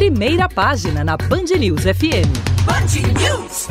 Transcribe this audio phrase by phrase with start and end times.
[0.00, 2.32] Primeira página na Band News FM.
[2.64, 3.68] Band News.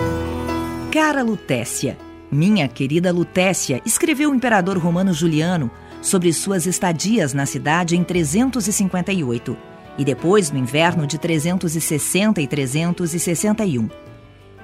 [0.91, 1.97] Cara Lutécia,
[2.31, 5.71] minha querida Lutécia, escreveu o imperador romano Juliano
[6.03, 9.57] sobre suas estadias na cidade em 358
[9.97, 13.89] e depois no inverno de 360 e 361.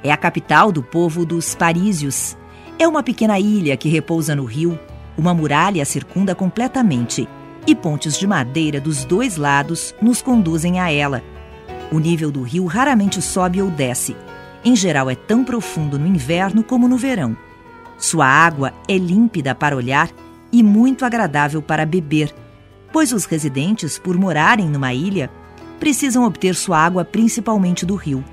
[0.04, 2.38] É a capital do povo dos Parísios.
[2.78, 4.80] É uma pequena ilha que repousa no rio,
[5.18, 7.28] uma muralha a circunda completamente
[7.66, 11.24] e pontes de madeira dos dois lados nos conduzem a ela.
[11.92, 14.16] O nível do rio raramente sobe ou desce.
[14.64, 17.38] Em geral, é tão profundo no inverno como no verão.
[17.98, 20.10] Sua água é límpida para olhar
[20.52, 22.34] e muito agradável para beber,
[22.92, 25.30] pois os residentes, por morarem numa ilha,
[25.80, 28.24] precisam obter sua água principalmente do rio.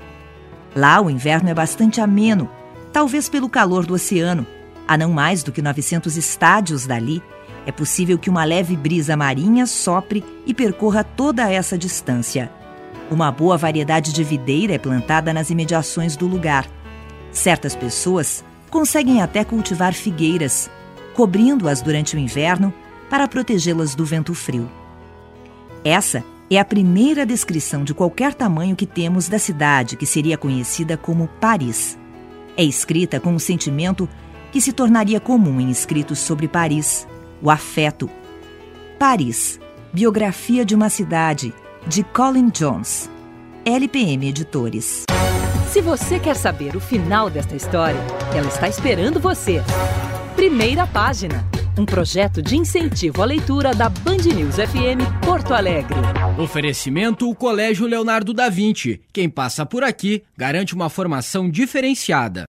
[0.75, 2.49] Lá o inverno é bastante ameno,
[2.91, 4.45] talvez pelo calor do oceano.
[4.87, 7.21] A não mais do que 900 estádios dali,
[7.65, 12.51] é possível que uma leve brisa marinha sopre e percorra toda essa distância.
[13.13, 16.67] Uma boa variedade de videira é plantada nas imediações do lugar.
[17.31, 20.67] Certas pessoas conseguem até cultivar figueiras,
[21.13, 22.73] cobrindo-as durante o inverno
[23.11, 24.67] para protegê-las do vento frio.
[25.85, 30.97] Essa é a primeira descrição de qualquer tamanho que temos da cidade que seria conhecida
[30.97, 31.95] como Paris.
[32.57, 34.09] É escrita com um sentimento
[34.51, 37.07] que se tornaria comum em escritos sobre Paris,
[37.43, 38.09] o afeto.
[38.97, 39.59] Paris,
[39.93, 41.53] Biografia de uma Cidade,
[41.87, 43.09] de Colin Jones.
[43.65, 45.03] LPM Editores.
[45.71, 47.99] Se você quer saber o final desta história,
[48.35, 49.61] ela está esperando você.
[50.35, 51.45] Primeira página.
[51.77, 55.95] Um projeto de incentivo à leitura da Band News FM Porto Alegre.
[56.37, 59.01] Oferecimento o Colégio Leonardo da Vinci.
[59.11, 62.41] Quem passa por aqui garante uma formação diferenciada.